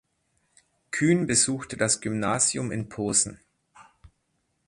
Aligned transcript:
Kühn 0.89 1.27
besuchte 1.27 1.77
das 1.77 2.01
Gymnasium 2.01 2.71
in 2.71 2.89
Posen. 2.89 3.39